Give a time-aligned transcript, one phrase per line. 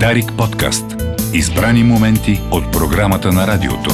[0.00, 0.84] Дарик подкаст.
[1.34, 3.90] Избрани моменти от програмата на радиото.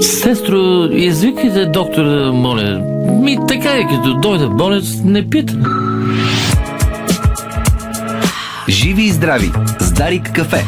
[0.00, 2.78] Сестро, извикайте доктора, моля.
[3.22, 5.54] Ми така е, като дойде болец, не пита.
[8.68, 10.64] Живи и здрави с Дарик кафе.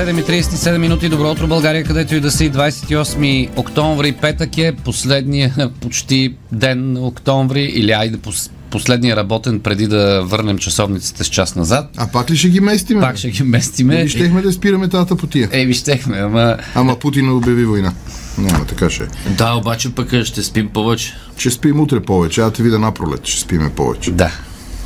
[0.00, 1.08] Седем и 37 минути.
[1.08, 2.52] Добро утро, България, където и да си.
[2.52, 9.86] 28 октомври, петък е последния почти ден на октомври или айде пос- последния работен преди
[9.86, 11.90] да върнем часовниците с час назад.
[11.96, 13.00] А пак ли ще ги местиме?
[13.00, 13.94] Пак ще ги местиме.
[13.94, 15.48] Или щехме да спираме тази потия?
[15.52, 17.92] Е, ви щехме, ама Ама Путин обяви война.
[18.38, 19.06] Няма, така ще е.
[19.30, 21.12] Да, обаче пък ще спим повече.
[21.36, 24.10] Ще спим утре повече, а те видя напролет, ще спиме повече.
[24.10, 24.30] да.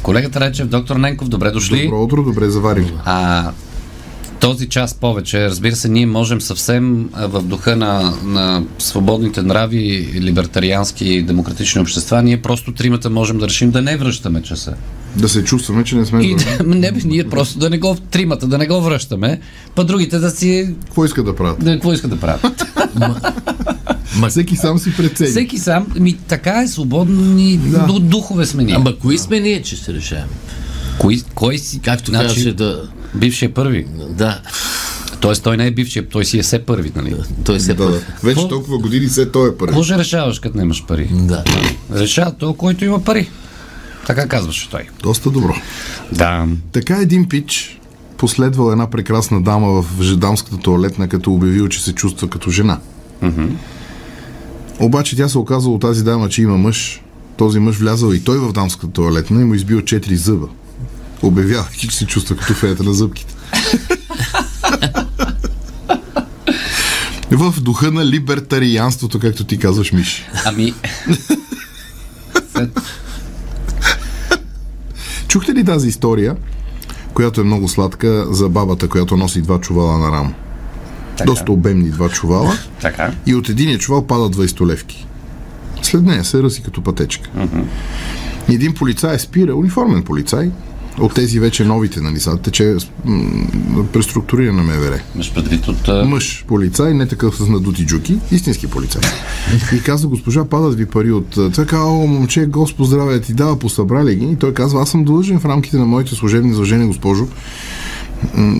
[0.02, 1.82] Колегата Речев, доктор Ненков, добре дошли.
[1.84, 2.92] Добро утро, добре заварили.
[3.04, 3.50] А,
[4.44, 11.04] този час повече, разбира се, ние можем съвсем в духа на, на свободните нрави, либертариански
[11.04, 14.74] и демократични общества, ние просто тримата можем да решим да не връщаме часа.
[15.16, 18.46] Да се чувстваме, че не сме И да, не, ние просто да не го, тримата
[18.46, 19.40] да не го връщаме,
[19.74, 21.64] па другите да си, Какво иска да правят?
[21.64, 22.64] да, какво искат да правят.
[24.28, 25.30] Всеки сам си прецени.
[25.30, 27.86] Всеки сам, ми така е, свободни да.
[28.00, 28.74] духове сме ние.
[28.74, 30.28] Ама кои сме ние, че се решаваме?
[30.98, 32.90] Кой, кой си, Както значи, казваше да...
[33.14, 33.86] бившия първи.
[34.10, 34.40] Да,
[35.24, 37.14] Тоест той не е бившия, той си е все първи, нали?
[37.44, 38.00] той се Да, да.
[38.22, 39.70] Вече толкова години все той е първи.
[39.70, 41.10] Какво ще решаваш, като нямаш пари?
[41.12, 41.44] Да.
[41.92, 43.28] Решава то, който има пари.
[44.06, 44.88] Така казваше той.
[45.02, 45.54] Доста добро.
[46.12, 46.46] Да.
[46.72, 47.80] Така един пич
[48.18, 52.78] последвал една прекрасна дама в жедамската туалетна, като обявил, че се чувства като жена.
[54.80, 57.02] Обаче тя се оказала от тази дама, че има мъж.
[57.36, 60.48] Този мъж влязал и той в дамската туалетна и му избил четири зъба.
[61.24, 63.34] Обявявайки, че се чувства като феята на зъбките.
[67.30, 70.24] в духа на либертарианството, както ти казваш, Миш.
[70.44, 70.74] Ами...
[75.28, 76.36] Чухте ли тази история,
[77.14, 80.34] която е много сладка, за бабата, която носи два чувала на рамо?
[81.16, 81.30] Така.
[81.30, 82.58] Доста обемни два чувала.
[82.80, 83.12] Така.
[83.26, 85.06] И от единия чувал падат 20 левки.
[85.82, 87.30] След нея се ръси като пътечка.
[88.48, 90.50] Един полицай спира, униформен полицай,
[90.98, 95.00] от тези вече новите, нали, са, тече м- преструктуриране на МВР.
[95.14, 96.08] Имаш предвид от...
[96.08, 99.02] Мъж полицай, не такъв с надути джуки, истински полицай.
[99.74, 101.30] И казва, госпожа, падат ви пари от...
[101.54, 104.26] Той казва, о, момче, Господ здраве ти дава, посъбрали ги.
[104.26, 107.28] И той казва, аз съм длъжен в рамките на моите служебни задължения, госпожо,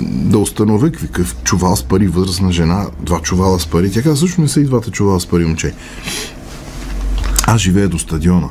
[0.07, 3.93] да установя какъв чувал с пари, възрастна жена, два чувала с пари.
[3.93, 5.75] Тя казва, също не са и двата чувала с пари, момче.
[7.47, 8.49] Аз живея до стадиона.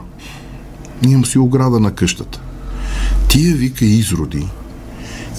[1.08, 2.42] Имам си ограда на къщата.
[3.34, 4.48] Тия, вика, изроди.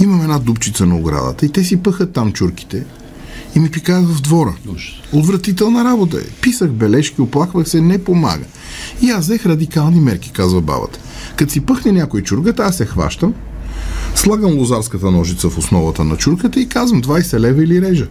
[0.00, 2.84] Имам една дупчица на оградата и те си пъхат там чурките
[3.54, 4.54] и ми пикаят в двора.
[5.12, 6.40] Отвратителна работа е.
[6.40, 8.44] Писах бележки, оплаквах се, не помага.
[9.02, 10.98] И аз взех радикални мерки, казва бабата.
[11.36, 13.34] Като си пъхне някой чургата, аз се хващам,
[14.14, 18.08] слагам лозарската ножица в основата на чурката и казвам 20 лева или режа.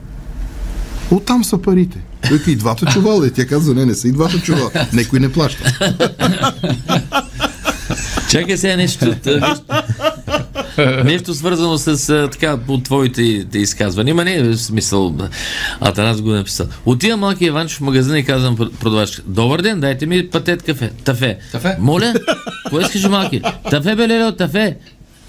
[1.12, 2.00] Оттам са парите.
[2.30, 3.28] Той и двата чувала.
[3.28, 4.72] И тя казва, не, не са и двата чувала.
[4.94, 5.80] Некой не плаща.
[8.34, 9.16] Чакай сега нещо.
[11.06, 14.12] нещо, свързано с а, така по твоите те изказвания.
[14.12, 15.16] Има не е смисъл.
[15.80, 16.68] Атанас го е написал.
[16.86, 19.22] Отива малки Иванчев в магазина и казвам пр- продавачка.
[19.28, 20.92] Добър ден, дайте ми патет кафе.
[21.04, 21.38] Тафе.
[21.52, 21.78] Тафе?
[21.80, 22.14] Моля?
[22.70, 23.42] Кое искаш малки?
[23.70, 24.78] Тафе бе, леле, тафе.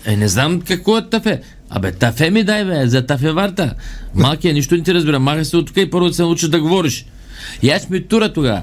[0.04, 1.40] Е, не знам какво е тафе.
[1.70, 3.74] Абе, тафе ми дай, бе, за тафеварта.
[4.14, 5.18] Малкия, нищо не ти разбира.
[5.18, 7.06] Махай се от тук и първо да се научиш да говориш.
[7.62, 8.62] И аз ми тура тогава.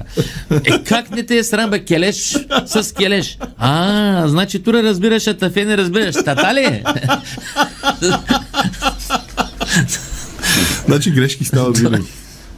[0.50, 3.38] Е, как не те е срам, бе, келеш с келеш?
[3.58, 6.14] А, значи тура разбираш, а тафе не разбираш.
[6.14, 6.84] Тата ли?
[10.86, 12.06] Значи грешки стават винаги.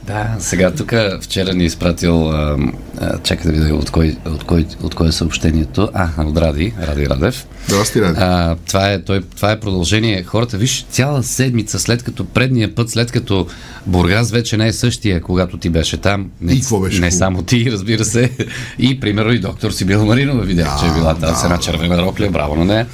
[0.07, 2.59] Да, сега тук вчера ни е изпратил, а,
[3.01, 5.89] а, чакай да видя от кой, от, кой, от кой е съобщението.
[5.95, 7.47] А, от Ради, Ради Радев.
[7.67, 8.21] Здрасти, Ради.
[8.21, 10.23] А, това, е, той, това е продължение.
[10.23, 13.47] Хората, виж, цяла седмица, след като предния път, след като
[13.87, 16.31] Бургас вече не е същия, когато ти беше там.
[16.41, 17.19] Не, И какво беше Не хубаво?
[17.19, 18.31] само ти, разбира се.
[18.79, 22.29] И, примерно, и доктор Сибил Маринова видях, че е била тази с една червена рокля.
[22.31, 22.87] Браво на нея.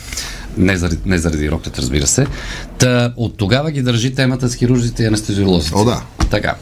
[0.56, 2.26] Не заради, не заради роклята, разбира се.
[2.78, 5.74] Та, от тогава ги държи темата с хирурзите и анестезиолозите.
[5.78, 6.02] О, да.
[6.30, 6.54] Така.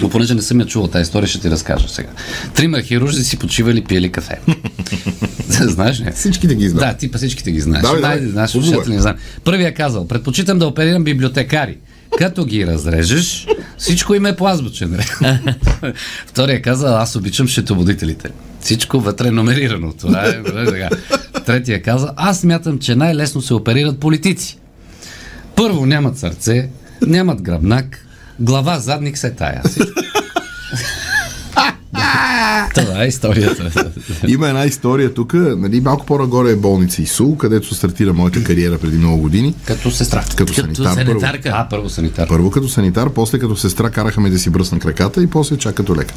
[0.00, 2.08] Но понеже не съм я чувал тази история, ще ти разкажа сега.
[2.54, 4.38] Трима хирурзи си почивали, пиели кафе.
[5.48, 6.12] Знаеш ли?
[6.14, 6.96] Всички да ги знаят.
[6.96, 7.82] Да, ти всичките ги знаеш.
[7.82, 8.26] Давай, давай.
[8.26, 8.88] Знаеш, е.
[8.88, 9.16] не знам.
[9.44, 11.78] Първия казал, предпочитам да оперирам библиотекари.
[12.18, 13.46] Като ги разрежеш,
[13.78, 15.36] всичко им е по азбучен ред.
[16.26, 18.28] Втория казал, аз обичам счетоводителите.
[18.60, 19.92] Всичко вътре е номерирано.
[19.92, 20.88] Това е, е така.
[21.46, 24.58] Третия казал, аз смятам, че най-лесно се оперират политици.
[25.56, 26.68] Първо, нямат сърце,
[27.06, 28.05] нямат гръбнак,
[28.40, 29.62] Глава задник се тая.
[32.74, 33.90] Това е историята.
[34.28, 38.96] Има една история тук, нали, малко по-нагоре е болница ИСУ, където стартира моята кариера преди
[38.98, 39.54] много години.
[39.64, 40.24] Като сестра.
[40.36, 40.94] Като, Като санитар.
[40.94, 41.50] Първо, санитарка.
[41.54, 42.28] А, първо санитар.
[42.28, 45.96] първо като санитар, после като сестра карахаме да си бръсна краката и после чак като
[45.96, 46.16] лекар.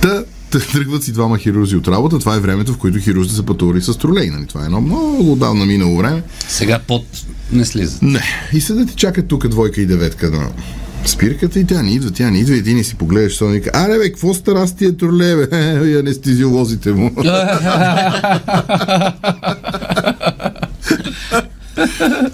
[0.00, 0.24] Та,
[0.72, 2.18] тръгват си двама хирурзи от работа.
[2.18, 4.30] Това е времето, в което хирурзите са пътували с тролей.
[4.30, 4.46] Нали?
[4.46, 6.22] Това е едно много отдавна минало време.
[6.48, 7.04] Сега под
[7.52, 8.02] не слизат.
[8.02, 8.22] Не.
[8.52, 10.48] И седат и чакат тук двойка и деветка на
[11.08, 12.56] спирката и тя не идва, тя не идва.
[12.56, 15.48] Един и си погледаш, той вика, аре бе, какво стара с тия троле, бе?
[15.90, 17.10] И анестезиолозите му.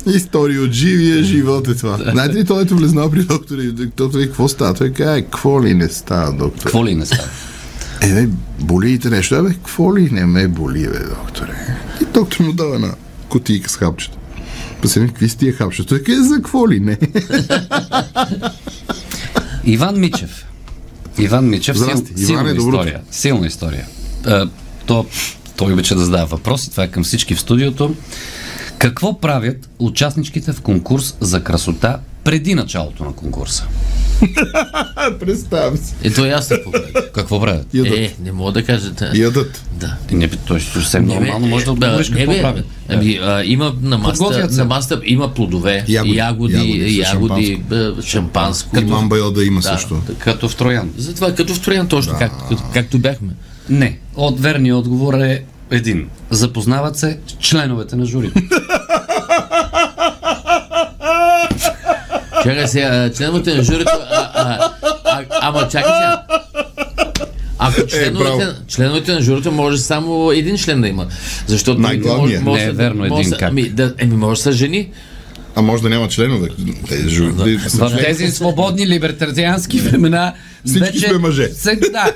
[0.07, 1.99] История от живия живот е това.
[2.13, 4.75] Знаете ли, той ето влезнал при доктора и доктор вика, какво става?
[4.75, 6.63] Той казва, какво ли не става, доктор?
[6.63, 7.29] Какво ли не става?
[8.03, 8.29] Е, бе,
[8.61, 9.35] болите нещо.
[9.35, 11.77] Е, бе, какво ли не ме боли, бе, докторе?
[12.03, 12.95] И доктор му дава една
[13.29, 14.17] кутийка с хапчета.
[14.83, 15.89] Пасен, какви с тия хапчета?
[15.89, 16.99] Той казва, за какво ли не?
[19.65, 20.47] Иван Мичев.
[21.19, 23.01] Иван Мичев, сил, силна е история.
[23.11, 23.87] Силна история.
[24.27, 24.49] А,
[24.87, 25.07] то,
[25.57, 27.95] той обича да задава въпроси, това е към всички в студиото.
[28.79, 33.67] Какво правят участничките в конкурс за красота преди началото на конкурса?
[35.21, 35.95] Представям си.
[36.05, 37.03] Ето и аз се погледам.
[37.15, 37.75] Какво правят?
[37.75, 37.99] Ядат.
[37.99, 38.91] Е, не мога да кажа.
[38.91, 39.11] Да.
[39.15, 39.63] Ядат.
[39.73, 39.97] да.
[40.13, 42.65] Не, той съвсем Не, бе, нормално може да е, отговориш не, какво правят.
[42.89, 46.17] Ами, а, има на маста, на маста има плодове, Ягоди.
[46.17, 48.71] ягоди, ягоди, с бе, шампанско.
[48.75, 49.69] Като мамба да има Да.
[49.69, 50.03] също.
[50.19, 50.91] Като в Троян.
[50.97, 53.33] Затова като в Троян точно, как, като, както бяхме.
[53.69, 53.99] Не.
[54.17, 56.09] От верния отговор е един.
[56.31, 58.41] Запознават се членовете на журито.
[62.43, 64.71] Чакай сега, членовете на журито, а, а,
[65.05, 66.23] а, ама чакай сега.
[67.59, 68.53] Ако членовете, браво.
[68.69, 71.07] членовете на журито може само един член да има.
[71.47, 72.45] Защото Най-главният.
[72.45, 73.49] Не е верно, може един да- как?
[73.51, 74.91] Ами, да, еми, може да са жени.
[75.57, 76.49] А може да няма членове.
[76.89, 77.33] Те, жу...
[77.33, 77.59] да.
[77.59, 80.33] В тези свободни либертариански времена
[80.67, 81.49] Всички сме мъже.
[81.49, 82.13] Се, да.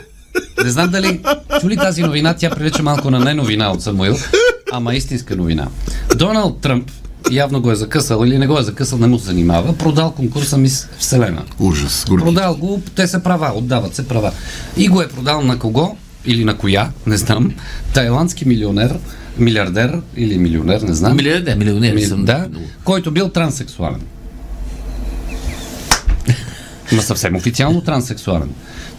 [0.64, 1.20] Не знам дали
[1.60, 4.16] чули тази новина, тя прилича малко на не новина от Самуил,
[4.72, 5.68] ама истинска новина.
[6.16, 6.90] Доналд Тръмп
[7.30, 10.58] явно го е закъсал или не го е закъсал, не му се занимава, продал конкурса
[10.58, 11.42] Мис Вселена.
[11.58, 12.04] Ужас.
[12.08, 12.24] Горки.
[12.24, 14.32] Продал го, те са права, отдават се права.
[14.76, 15.96] И го е продал на кого?
[16.26, 16.90] Или на коя?
[17.06, 17.52] Не знам.
[17.94, 18.98] Тайландски милионер,
[19.38, 21.16] милиардер или милионер, не знам.
[21.16, 22.24] Милиардер, милионер Ми, съм.
[22.24, 22.48] да,
[22.84, 24.00] който бил транссексуален.
[26.92, 28.50] Ма съвсем официално транссексуален.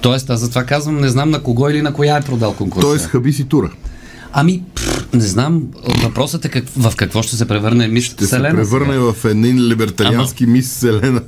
[0.02, 2.88] Тоест, аз затова казвам, не знам на кого или на коя е продал конкурса.
[2.88, 3.72] Тоест, хаби си тура.
[4.34, 4.64] Ами,
[5.16, 5.64] не знам.
[6.04, 8.50] Въпросът е как, в какво ще се превърне мис Ще Вселена.
[8.50, 9.12] се превърне сега.
[9.14, 11.22] в един либертариански мис Селена,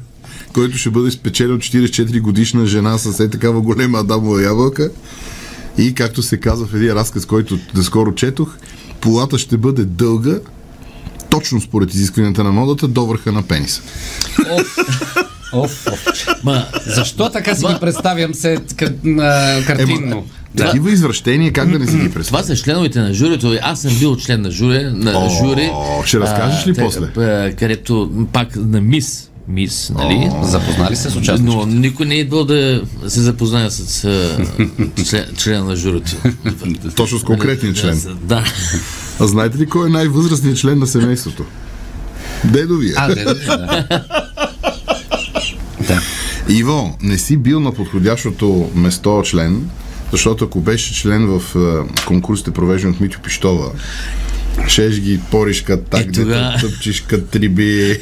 [0.54, 4.90] който ще бъде спечелил 44 годишна жена с е такава голема адамова ябълка.
[5.78, 8.56] И както се казва в един разказ, който наскоро четох,
[9.02, 10.40] полата ще бъде дълга,
[11.30, 13.82] точно според изискванията на модата, до върха на пениса.
[15.54, 16.06] Оф, оф.
[16.44, 18.58] Ма, Защо така си ги представям се
[19.68, 20.26] картинно?
[20.58, 20.66] Да.
[20.66, 22.44] Такива извращения, как да не си ги това представя?
[22.44, 23.58] са членовете на журито.
[23.62, 24.84] Аз съм бил член на жури.
[24.84, 25.72] На О, жури
[26.06, 27.06] ще разкажеш ли те- после?
[27.18, 29.24] а, където пак на мис.
[29.50, 30.30] Мис, нали?
[30.44, 31.58] Запознали се с участниците?
[31.58, 34.38] Но никой не е идвал да се запознае с а,
[35.06, 36.12] член, член на журито.
[36.96, 38.02] Точно с конкретния член.
[38.22, 38.44] Да.
[39.20, 41.44] А знаете ли кой е най-възрастният член на семейството?
[42.44, 42.94] Дедовия.
[42.98, 43.88] А, да, да.
[45.88, 46.02] да.
[46.50, 49.70] Иво, не си бил на подходящото место член,
[50.12, 51.60] защото ако беше член в е,
[52.06, 53.72] конкурсите, провеждани от Митю Пищова,
[54.68, 57.98] шеш ги пориш кът так, Е, тога- тъпчиш кът триби.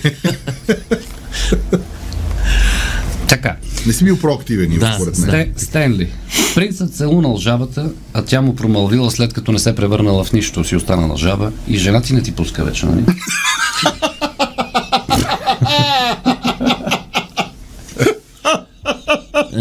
[3.27, 3.55] Така.
[3.85, 5.29] Не си бил проактивен, Да, според мен.
[5.29, 6.09] Сте, Стенли.
[6.55, 10.63] Принцът се лунал жабата, а тя му промълвила след като не се превърнала в нищо,
[10.63, 13.03] си останала жаба и жена ти не ти пуска вече, нали?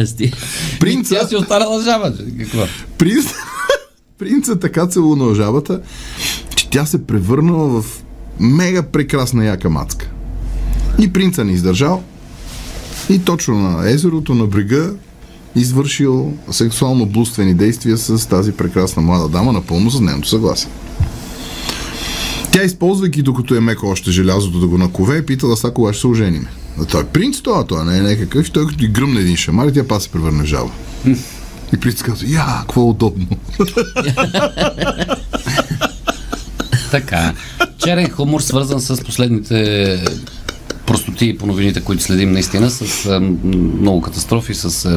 [0.03, 0.33] Асти.
[0.81, 2.13] Принца, Тя си останала жаба.
[2.39, 2.67] Какво?
[2.99, 3.25] принц,
[4.19, 5.81] принца така целунал жабата,
[6.57, 8.03] че тя се превърнала в
[8.41, 10.11] мега прекрасна яка мацка.
[11.01, 12.03] И принца не издържал
[13.09, 14.91] и точно на езерото, на брега,
[15.57, 20.71] извършил сексуално блудствени действия с тази прекрасна млада дама, напълно с нейното съгласие.
[22.53, 26.01] Тя, използвайки докато е меко още желязото да го накове, е питала са кога ще
[26.01, 26.49] се ожениме.
[26.81, 28.51] А той е принц това, той не е някакъв.
[28.51, 30.71] Той като и гръмне един шамар, и тя па се превърне в жаба.
[31.73, 33.27] И принц казва, я, какво удобно.
[36.91, 37.33] Така.
[37.79, 40.01] Черен хумор, свързан с последните
[40.87, 43.21] простоти по новините, които следим наистина, с
[43.55, 44.89] много катастрофи, с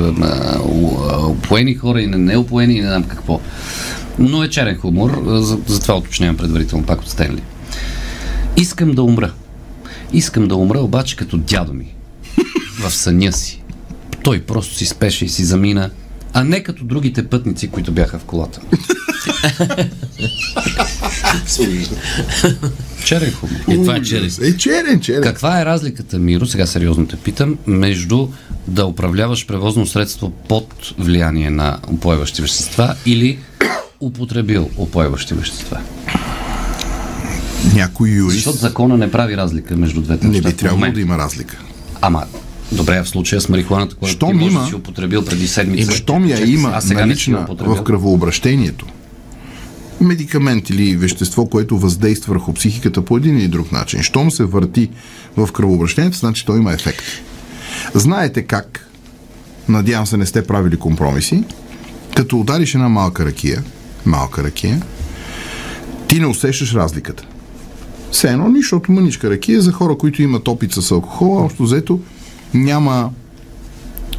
[1.21, 3.39] опоени хора и не- неопоени и не знам какво.
[4.19, 7.41] Но е черен хумор, а, за- затова уточнявам предварително пак от Стенли.
[8.57, 9.31] Искам да умра.
[10.13, 11.95] Искам да умра обаче като дядо ми.
[12.79, 13.63] В съня си.
[14.23, 15.89] Той просто си спеше и си замина,
[16.33, 18.61] а не като другите пътници, които бяха в колата.
[23.05, 23.55] Черен хумор.
[23.69, 24.39] И това е черес.
[24.39, 25.21] Е, черен, черен.
[25.21, 28.27] Каква е разликата, Миро, сега сериозно те питам, между
[28.67, 33.39] да управляваш превозно средство под влияние на упойващи вещества или
[33.99, 35.79] употребил упойващи вещества?
[37.73, 40.49] Някой юрист Защото закона не прави разлика между двете не неща.
[40.49, 41.57] би в трябвало да има разлика.
[42.01, 42.23] Ама,
[42.71, 45.91] добре, в случая с марихуаната, която Щом ти може има- да си употребил преди седмица.
[45.91, 48.85] Щом я чакай има а сега не налична в кръвообращението,
[50.01, 54.89] медикамент или вещество, което въздейства върху психиката по един или друг начин, щом се върти
[55.37, 57.05] в кръвообращението, значи той има ефект.
[57.93, 58.89] Знаете как,
[59.69, 61.43] надявам се не сте правили компромиси,
[62.15, 63.63] като удариш една малка ракия,
[64.05, 64.81] малка ракия,
[66.07, 67.23] ти не усещаш разликата.
[68.11, 71.99] Все едно, защото мъничка ракия за хора, които имат опит с алкохол, общо взето
[72.53, 73.09] няма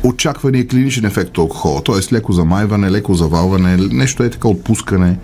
[0.04, 2.14] очаквания клиничен ефект от алкохола, т.е.
[2.14, 5.18] леко замайване, леко завалване, нещо е така отпускане.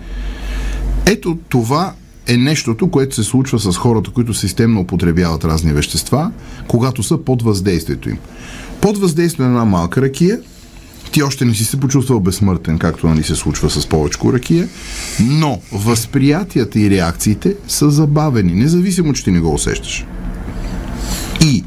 [1.05, 1.93] Ето това
[2.27, 6.31] е нещото, което се случва с хората, които системно употребяват разни вещества,
[6.67, 8.17] когато са под въздействието им.
[8.81, 10.39] Под въздействие на една малка ракия,
[11.15, 14.67] ти още не си се почувствал безсмъртен, както нали се случва с повечко ракия,
[15.19, 20.05] но възприятията и реакциите са забавени, независимо, че ти не го усещаш.
[21.41, 21.63] И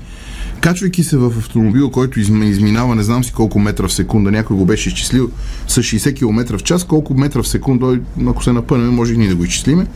[0.60, 4.56] качвайки се в автомобил, който изм- изминава не знам си колко метра в секунда, някой
[4.56, 5.30] го беше изчислил
[5.68, 9.28] с 60 км в час, колко метра в секунда, ако се напънем, може и ние
[9.28, 9.86] да го изчислиме.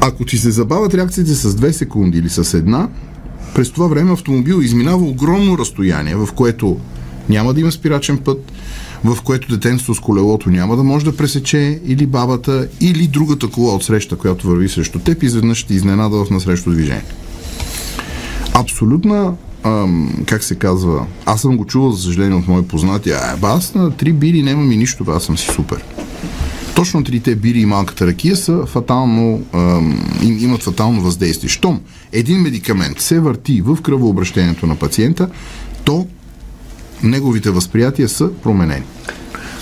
[0.00, 2.88] Ако ти се забавят реакциите с 2 секунди или с една,
[3.54, 6.78] през това време автомобил изминава огромно разстояние, в което
[7.28, 8.52] няма да има спирачен път,
[9.04, 13.74] в което детенство с колелото няма да може да пресече или бабата, или другата кола
[13.74, 17.04] от среща, която върви срещу теб, изведнъж ще изненада в насрещу движение
[18.54, 23.36] абсолютна, ам, как се казва, аз съм го чувал, за съжаление, от мои познати, а,
[23.36, 25.84] ба, аз на три бири нямам и нищо, аз съм си супер.
[26.74, 31.48] Точно трите бири и малката ракия са фатално, ам, им, имат фатално въздействие.
[31.48, 31.80] Щом
[32.12, 35.28] един медикамент се върти в кръвообращението на пациента,
[35.84, 36.06] то
[37.04, 38.84] неговите възприятия са променени.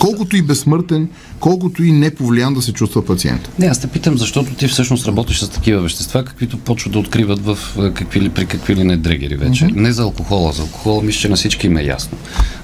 [0.02, 1.08] Колкото и безсмъртен,
[1.40, 3.49] колкото и неповлиян да се чувства пациент.
[3.58, 7.44] Не, аз те питам, защото ти всъщност работиш с такива вещества, каквито почват да откриват
[7.44, 7.58] в
[7.94, 9.66] какви ли, при какви ли не дрегери вече.
[9.66, 10.52] Не за алкохола.
[10.52, 12.18] За алкохола мисля, че на всички им е ясно.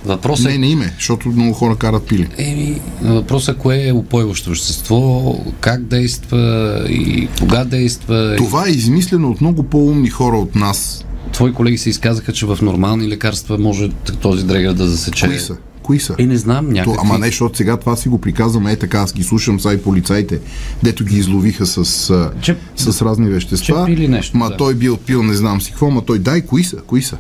[0.04, 2.28] Въпросът Не, е, не име, защото много хора карат пили.
[2.38, 8.35] Еми, въпросът е кое е упойващо вещество, как действа и кога действа.
[8.37, 11.04] Това е измислено от много по-умни хора от нас.
[11.32, 13.88] Твои колеги се изказаха, че в нормални лекарства може
[14.20, 15.26] този дрегер да засече.
[15.26, 15.56] Кои са?
[15.82, 16.14] Кои са?
[16.18, 16.99] Е, не знам, То, някакви.
[17.00, 19.82] ама не, защото сега това си го приказваме, е така, аз ги слушам са и
[19.82, 20.40] полицаите,
[20.82, 21.78] дето ги изловиха с,
[22.11, 23.85] а, Че- с разни вещества.
[23.87, 24.56] че пили нещо, Ма да.
[24.56, 26.76] той бил пил не знам си какво, ма той дай, кои са?
[26.76, 27.16] Кои са?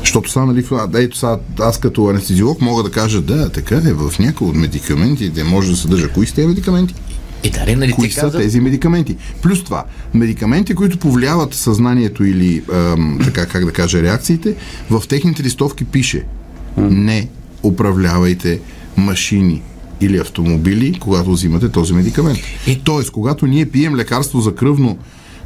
[0.00, 4.12] Защото са, нали, ето сега, аз като анестезиолог мога да кажа, да, така е, в
[4.18, 6.08] някои от медикаментите може да съдържа.
[6.08, 6.94] Кои са тези медикаменти?
[7.44, 9.16] И даре, нали Кои са каза, тези медикаменти?
[9.42, 9.84] Плюс това,
[10.14, 14.54] медикаменти, които повлияват съзнанието или, ам, така как да кажа, реакциите,
[14.90, 16.24] в техните листовки пише
[16.76, 17.28] не
[17.62, 18.60] управлявайте
[18.96, 19.62] машини
[20.00, 22.38] или автомобили, когато взимате този медикамент.
[22.66, 24.98] И- Тоест, когато ние пием лекарство за кръвно,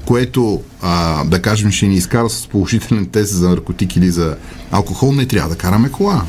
[0.05, 4.37] което, а, да кажем, ще ни изкара с положителен тест за наркотик или за
[4.71, 6.25] алкохол, не трябва да караме кола.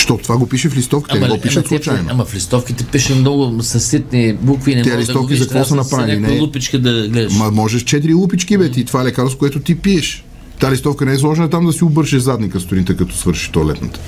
[0.00, 2.08] Защото това го пише в листовката, не го пишат те- случайно.
[2.10, 5.48] ама в листовките пише много съситни букви, не Те мога да го листовки видиш, за
[5.48, 6.20] какво са направени?
[6.20, 6.40] Не.
[6.40, 7.34] лупичка да гледаш.
[7.34, 10.24] Ма можеш 4 лупички, бе, ти това е лекарство, което ти пиеш.
[10.60, 14.00] Та листовка не е сложена там да си обършеш задника сутринта, като свършиш туалетната.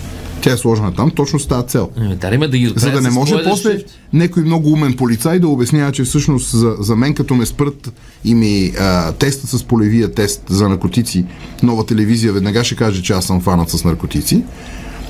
[0.42, 1.90] Тя е сложена там точно с тази цел.
[1.96, 3.78] Ами, ме да ги За да не може после
[4.12, 7.92] някой много умен полицай да обяснява, че всъщност за, за мен като ме спрат
[8.24, 11.24] и ми а, тестът с полевия тест за наркотици,
[11.62, 14.42] нова телевизия веднага ще каже, че аз съм фанат с наркотици,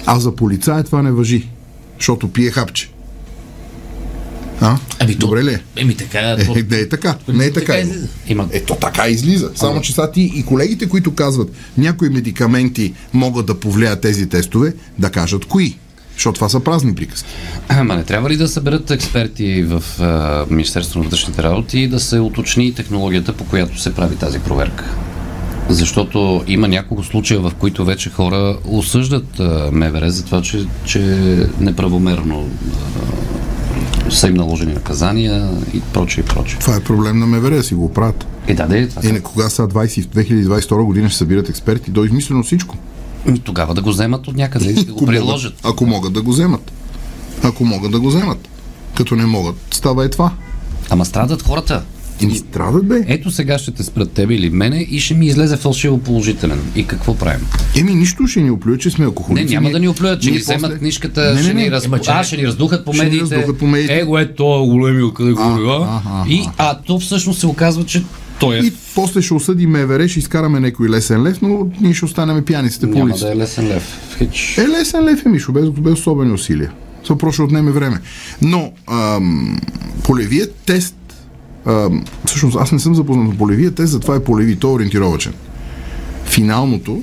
[0.06, 1.48] а за полицая това не въжи,
[1.98, 2.90] защото пие хапче.
[4.60, 4.76] А?
[4.98, 5.62] Ами, то- Добре ли е?
[5.76, 7.14] Еми така, то- Е, не е така.
[7.28, 7.66] Не е така.
[7.66, 8.08] Така излиза.
[8.28, 9.50] Има Ето така излиза.
[9.54, 14.74] Само, че са ти и колегите, които казват някои медикаменти могат да повлияят тези тестове,
[14.98, 15.76] да кажат кои.
[16.14, 17.28] Защото това са празни приказки.
[17.68, 22.00] Ама не трябва ли да съберат експерти в а, Министерството на вътрешните работи и да
[22.00, 24.84] се уточни технологията, по която се прави тази проверка?
[25.68, 29.38] Защото има няколко случая, в които вече хора осъждат
[29.72, 31.00] МВР за това, че, че
[31.60, 32.48] неправомерно
[34.10, 36.58] са им наложени наказания и прочее и прочее.
[36.58, 38.26] Това е проблем на МВР да си го правят.
[38.48, 42.04] И да, да, това И на кога са 20, 2022 година ще събират експерти, до
[42.04, 42.76] измислено всичко.
[43.28, 45.52] Ами Тогава да го вземат от някъде и да го приложат.
[45.52, 46.72] Могат, ако могат да го вземат.
[47.42, 48.48] Ако могат да го вземат.
[48.94, 50.30] Като не могат, става е това.
[50.90, 51.82] Ама страдат хората.
[52.22, 53.04] Еми, страдат бе.
[53.06, 56.60] Ето сега ще те спрат тебе или мене и ще ми излезе фалшиво положителен.
[56.76, 57.46] И какво правим?
[57.76, 59.54] Еми, нищо ще ни оплюят, че сме Не, алкохолици.
[59.54, 61.62] няма Ние- да ни оплюят, че ни вземат после- книжката, Не, ще, не, не.
[61.62, 61.84] ни раз...
[61.84, 63.46] Ема, че- а, ще ни раздухат по Ще медиите.
[63.58, 63.94] по медиите.
[63.94, 68.02] Его е то големи къде а, И, а то всъщност се оказва, че
[68.40, 68.58] той е...
[68.58, 72.86] И после ще осъди МВР, ще изкараме някой лесен лев, но ние ще останем пияниците
[72.86, 73.26] по Няма улицата.
[73.26, 73.98] да е лесен лев.
[74.18, 74.58] Хич.
[74.58, 76.72] Е, лесен лев е, Мишо, без, без особени усилия.
[77.04, 78.00] Това просто ще отнеме време.
[78.42, 79.60] Но ам,
[80.04, 80.94] полевият тест,
[81.66, 85.32] ам, всъщност аз не съм запознат с полевия тест, затова е полеви, той е ориентировачен.
[86.24, 87.02] Финалното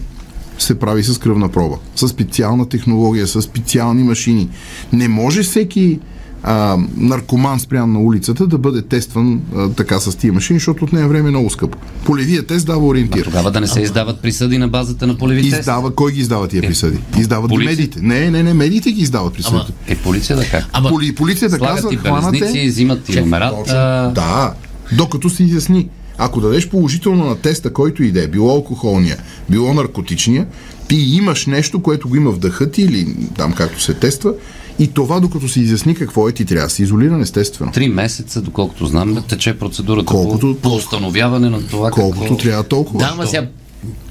[0.58, 4.50] се прави с кръвна проба, с специална технология, с специални машини.
[4.94, 6.00] Не може всеки
[6.44, 11.08] а, наркоман спрян на улицата да бъде тестван а, така с тия машини, защото отнеме
[11.08, 11.78] време много скъпо.
[12.06, 13.26] Полевия тест дава ориентир.
[13.26, 15.60] Тогава да не се издават присъди на базата на полеви тест.
[15.60, 16.98] Издава, кой ги издава тия присъди?
[17.20, 17.72] Издават ги полиция.
[17.72, 18.00] медиите.
[18.02, 19.74] Не, не, не, медиите ги издават присъдите.
[19.88, 20.66] Е, полиция да как?
[20.74, 22.68] Ама, Поли, полицията казва, хванате...
[22.68, 24.12] взимат ти номерата.
[24.16, 24.54] Да,
[24.98, 25.90] докато се изясни.
[26.22, 29.18] Ако дадеш положително на теста, който и да е, било алкохолния,
[29.50, 30.48] било наркотичния,
[30.88, 34.34] ти имаш нещо, което го има в дъха ти или там както се тества,
[34.80, 37.72] и това докато се изясни какво е, ти трябва да си изолиран естествено.
[37.72, 42.38] Три месеца, доколкото знам, тече процедурата Колкото- по, по установяване на това Колкото какво...
[42.38, 43.00] трябва толкова.
[43.00, 43.48] да, ама сега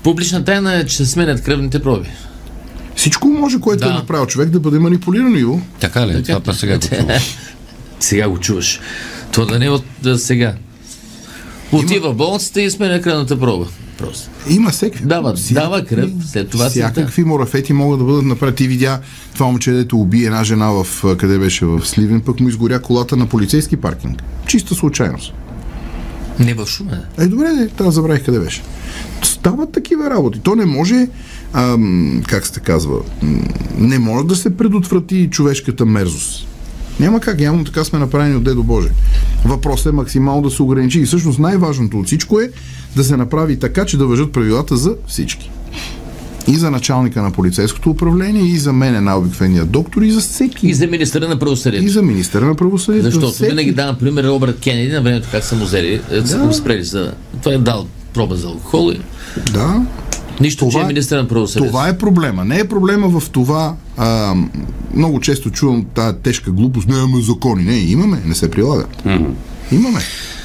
[0.03, 2.09] публична тайна е, че се сменят кръвните проби.
[2.97, 3.91] Всичко може, което Да.
[3.91, 5.61] е направил човек да бъде манипулирано, Иво.
[5.81, 6.23] Така ли?
[6.23, 7.07] Това па сега го чувам.
[8.01, 8.81] Сега го чуваш.
[9.33, 10.55] Това да не е от да, сега.
[11.73, 13.67] Отива в болницата и сменя кръвната проба.
[13.99, 14.31] Просто.
[14.49, 15.03] Има всеки.
[15.03, 18.57] Дава, дава кръв, след това си Всякакви морафети могат да бъдат направени.
[18.57, 19.01] Ти видя
[19.35, 23.17] това момче, дето уби една жена в къде беше в Сливен, пък му изгоря колата
[23.17, 24.23] на полицейски паркинг.
[24.47, 25.33] Чиста случайност.
[26.39, 27.03] Не в Шумен.
[27.19, 28.63] Е, добре, не, трябва да забравих къде беше.
[29.23, 30.41] Стават такива работи.
[30.43, 31.09] То не може,
[31.53, 32.97] ам, как се казва,
[33.79, 36.49] не може да се предотврати човешката мерзост.
[37.01, 38.89] Няма как, явно така сме направени от Дедо Боже.
[39.45, 41.01] Въпросът е максимално да се ограничи.
[41.01, 42.51] И всъщност най-важното от всичко е
[42.97, 45.51] да се направи така, че да въжат правилата за всички.
[46.47, 50.67] И за началника на полицейското управление, и за мен, най-обикновения доктор, и за всеки.
[50.67, 51.89] И за министъра на И правосъдието.
[51.89, 53.05] за министъра на правосъдието.
[53.05, 53.51] за Защото всеки.
[53.51, 57.13] винаги давам пример Робърт Кенеди на времето как са му взели, е, го спрели за...
[57.43, 59.01] Той е дал проба за алкохол и
[59.53, 59.83] Да,
[60.41, 61.71] нищо, че Това е е- министър на правосъдието.
[61.71, 62.45] Това е проблема.
[62.45, 63.75] Не е проблема в това.
[63.99, 64.35] А,
[64.95, 66.89] много често чувам тази тежка глупост.
[66.89, 67.65] Нямаме закони.
[67.65, 68.23] Не, имаме.
[68.27, 68.85] Не се прилага.
[69.73, 70.01] Имаме.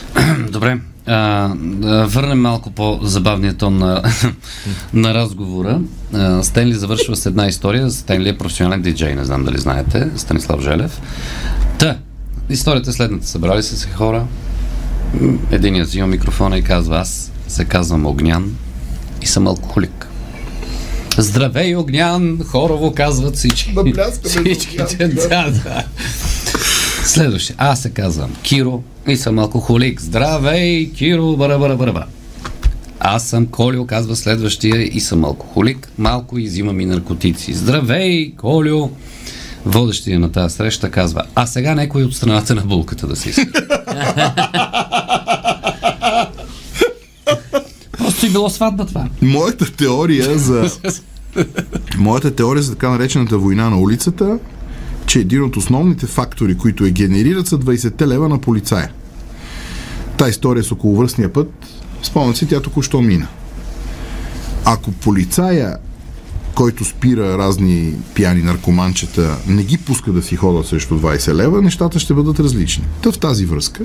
[0.49, 0.79] Добре.
[1.05, 4.03] А, да върнем малко по-забавния тон на,
[4.93, 5.81] на разговора.
[6.13, 7.91] А, Стенли завършва с една история.
[7.91, 10.09] Стенли е професионален диджей, не знам дали знаете.
[10.15, 11.01] Станислав Желев.
[11.79, 11.97] Та,
[12.49, 13.27] историята е следната.
[13.27, 14.25] Събрали са се хора.
[15.51, 18.55] Единият взима микрофона и казва, аз се казвам Огнян
[19.21, 20.07] и съм алкохолик.
[21.17, 22.39] Здравей, Огнян!
[22.45, 23.73] Хорово казват всички.
[23.73, 25.83] Да пляскаме, Всичките, да, да.
[27.03, 27.55] Следващия.
[27.59, 30.01] Аз се казвам Киро и съм алкохолик.
[30.01, 32.05] Здравей, Киро, бара, бара, бара, бара.
[32.99, 35.89] Аз съм Колио, казва следващия и съм алкохолик.
[35.97, 37.53] Малко и взимам и наркотици.
[37.53, 38.89] Здравей, Колио!
[39.65, 43.45] Водещия на тази среща казва, а сега някой от страната на булката да се иска.
[48.23, 49.07] Просто и било сватба това.
[49.21, 50.71] Моята теория за.
[51.97, 54.39] Моята теория за така наречената война на улицата,
[55.05, 58.91] че един от основните фактори, които я генерират, са 20 лева на полицая.
[60.17, 61.51] Та история с околовръстния път,
[62.03, 63.27] спомнят си, тя току-що мина.
[64.65, 65.77] Ако полицая,
[66.55, 71.99] който спира разни пияни наркоманчета, не ги пуска да си ходят срещу 20 лева, нещата
[71.99, 72.83] ще бъдат различни.
[73.01, 73.83] Та в тази връзка,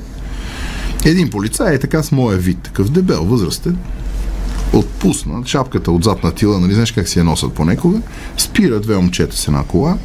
[1.05, 3.79] един полицай е така с моя вид, такъв дебел, възрастен,
[4.73, 7.99] отпусна шапката отзад на тила, нали знаеш как си я носят понекога,
[8.37, 9.97] спира две момчета с една кола,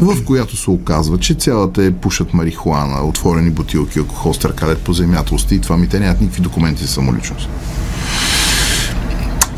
[0.00, 5.34] в която се оказва, че цялата е пушат марихуана, отворени бутилки, алкохол, стъркалет по земята,
[5.34, 7.48] усти и това ми те нямат никакви документи за самоличност.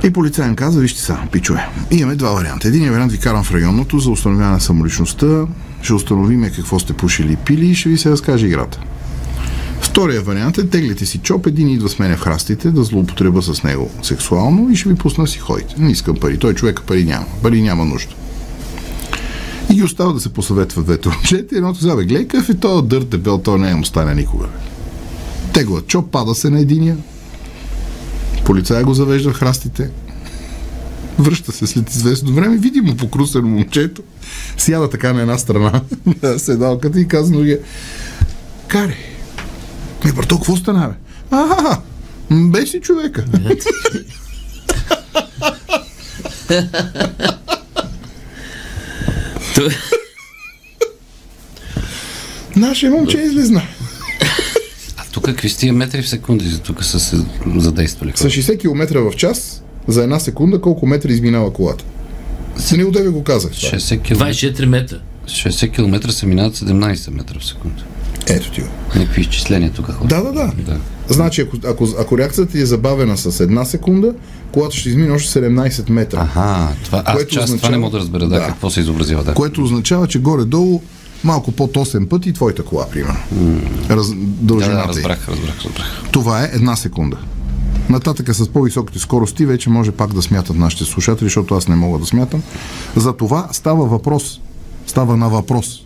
[0.05, 2.68] И полицаем каза, вижте са, пичове, имаме два варианта.
[2.68, 5.47] Един вариант ви карам в районното за установяване на самоличността,
[5.83, 8.81] ще установиме какво сте пушили и пили и ще ви се разкаже играта.
[9.92, 13.62] Втория вариант е теглите си чоп, един идва с мене в храстите, да злоупотреба с
[13.62, 15.74] него сексуално и ще ви пусна си ходите.
[15.78, 16.38] Не искам пари.
[16.38, 17.26] Той човека пари няма.
[17.42, 18.14] Пари няма нужда.
[19.70, 21.57] И ги остава да се посъветва двете момчета.
[21.57, 24.44] Едното казва, гледай какъв е този дърт дебел, той не му стане никога.
[24.44, 24.52] бе».
[25.52, 26.96] Тегла чоп, пада се на единия.
[28.44, 29.90] Полицая го завежда в храстите.
[31.18, 34.02] Връща се след известно време, види му покрусено момчето.
[34.57, 35.81] Сяда така на една страна
[36.22, 37.59] на седалката и казва другия,
[38.68, 39.12] Каре,
[40.04, 40.94] ми, брато, какво стана, бе?
[41.30, 41.78] А,
[42.30, 43.24] беше човека.
[52.56, 53.62] Нашия момче излезна.
[54.96, 57.16] А тук какви с тия метри в секунди тук са се
[57.56, 58.12] задействали?
[58.14, 61.84] С 60 км в час за една секунда колко метра изминава колата.
[62.56, 63.52] Санил Деве го казах.
[63.52, 63.78] това.
[63.78, 64.96] 60 км, 24 метра.
[65.26, 67.84] 60 км се минават 17 метра в секунда.
[68.28, 68.66] Ето ти го.
[68.94, 69.87] Някакви изчисления тук.
[70.04, 70.52] Да, да, да.
[70.58, 70.78] Да.
[71.08, 74.14] Значи, ако, ако, ако реакцията ти е забавена с една секунда,
[74.52, 76.20] колата ще измине още 17 метра.
[76.20, 78.46] Аха, това, аз, Което аз това означава- не мога да разбера, да, Да.
[78.46, 79.24] какво се изобразява.
[79.24, 79.35] Да.
[79.35, 80.80] Което означава, че горе-долу
[81.24, 83.18] малко под 8 пъти твоята кола, примерно.
[83.90, 84.96] Раз, Да, дължината да, й.
[84.96, 85.87] разбрах, разбрах, разбрах.
[86.12, 87.16] Това е една секунда.
[87.88, 91.98] Нататъка с по-високите скорости вече може пак да смятат нашите слушатели, защото аз не мога
[91.98, 92.42] да смятам.
[92.96, 94.40] За това става въпрос.
[94.87, 95.85] Става на въпрос,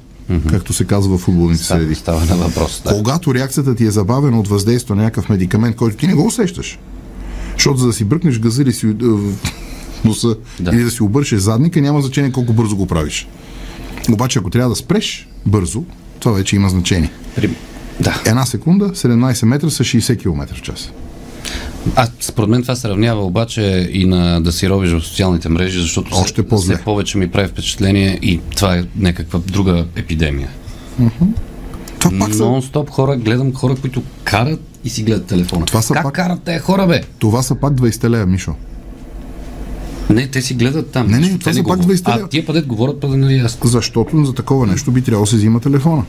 [0.48, 1.94] както се казва в футболните Става, среди.
[1.94, 2.82] става на въпрос.
[2.84, 2.90] Да.
[2.90, 6.78] Когато реакцията ти е забавена от въздействие на някакъв медикамент, който ти не го усещаш.
[7.54, 8.94] Защото за да си бръкнеш газа или си, е,
[10.04, 10.70] носа Да.
[10.70, 13.28] или да си обършеш задника, няма значение колко бързо го правиш.
[14.12, 15.84] Обаче, ако трябва да спреш бързо,
[16.20, 17.10] това вече има значение.
[17.36, 17.50] При...
[18.00, 18.22] Да.
[18.26, 20.92] Една секунда, 17 метра са 60 км в час.
[21.94, 25.80] А според мен това се равнява обаче и на да си робиш в социалните мрежи,
[25.80, 30.48] защото Още все, все повече ми прави впечатление и това е някаква друга епидемия.
[31.98, 35.66] Това пак са, Нон-стоп хора, гледам хора, които карат и си гледат телефона.
[35.66, 37.02] Това са как пак- карат те хора, бе?
[37.18, 38.54] това са пак 20 лея, Мишо.
[40.10, 41.06] Не, те си гледат там.
[41.06, 41.98] Не, не, това са пак говорят.
[42.00, 42.24] 20 лева.
[42.24, 43.58] А тия пъдет говорят, па да нали аз.
[43.64, 46.04] Защото за такова нещо би трябвало да се взима телефона.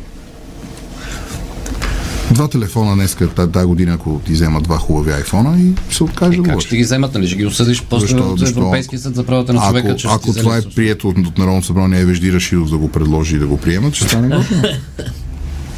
[2.32, 3.18] Два телефона днес,
[3.54, 6.84] тази година, ако ти вземат два хубави айфона и се откаже да Как ще ги
[6.84, 7.28] вземат, нали?
[7.28, 8.30] Ще ги осъдиш после Защо?
[8.30, 8.50] от?
[8.50, 11.68] Европейския съд за правата на човека, Ако, че ако това е прието от, от Народното
[11.68, 14.64] събрание Евежди Рашидов да го предложи и да го приемат, ще стане готино.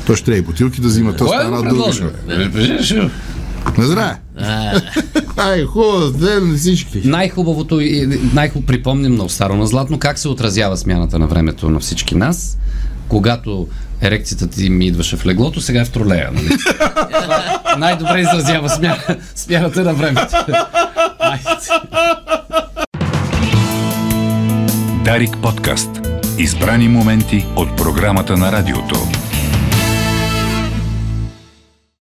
[0.06, 1.16] Той ще трябва и бутилки да взима.
[1.16, 1.94] Той е стана го дълго.
[3.78, 4.16] Не знае.
[5.38, 7.02] Ай, хубаво, ден всички.
[7.06, 11.80] Най-хубавото и най-хубаво припомним на Старо на Златно как се отразява смяната на времето на
[11.80, 12.58] всички нас,
[13.08, 13.68] когато
[14.02, 16.30] ерекцията ти ми идваше в леглото, сега е в тролея.
[16.34, 16.50] Нали?
[17.78, 18.98] Най-добре изразява смя...
[19.36, 20.36] смяната на времето.
[25.04, 25.90] Дарик подкаст.
[26.38, 29.08] Избрани моменти от програмата на радиото.